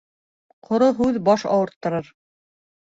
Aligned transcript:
Ҡоро 0.69 0.89
һүҙ 1.03 1.21
баш 1.31 1.47
ауырттырыр. 1.53 2.13